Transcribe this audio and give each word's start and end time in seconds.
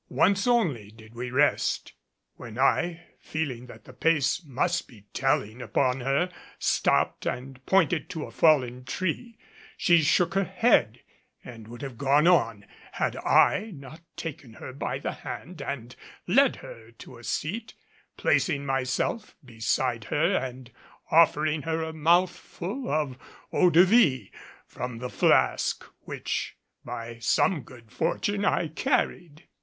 Once 0.09 0.47
only 0.47 0.89
did 0.89 1.13
we 1.13 1.29
rest. 1.29 1.93
When 2.33 2.57
I, 2.57 3.03
feeling 3.19 3.67
that 3.67 3.83
the 3.83 3.93
pace 3.93 4.43
must 4.43 4.87
be 4.87 5.05
telling 5.13 5.61
upon 5.61 5.99
her, 5.99 6.31
stopped 6.57 7.27
and 7.27 7.63
pointed 7.67 8.09
to 8.09 8.25
a 8.25 8.31
fallen 8.31 8.83
tree, 8.83 9.37
she 9.77 10.01
shook 10.01 10.33
her 10.33 10.43
head 10.43 11.01
and 11.43 11.67
would 11.67 11.83
have 11.83 11.99
gone 11.99 12.25
on 12.25 12.65
had 12.93 13.15
I 13.17 13.73
not 13.75 14.01
taken 14.15 14.53
her 14.53 14.73
by 14.73 14.97
the 14.97 15.11
hand 15.11 15.61
and 15.61 15.95
led 16.25 16.55
her 16.55 16.89
to 16.93 17.19
a 17.19 17.23
seat, 17.23 17.75
placing 18.17 18.65
myself 18.65 19.35
beside 19.45 20.05
her 20.05 20.33
and 20.35 20.71
offering 21.11 21.61
her 21.61 21.83
a 21.83 21.93
mouthful 21.93 22.89
of 22.91 23.19
eau 23.53 23.69
de 23.69 23.83
vie 23.83 24.31
from 24.65 24.97
the 24.97 25.11
flask 25.11 25.85
which 26.05 26.57
by 26.83 27.19
some 27.19 27.61
good 27.61 27.91
fortune 27.91 28.43
I 28.43 28.67
carried. 28.69 29.43